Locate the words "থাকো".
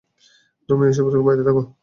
1.47-1.61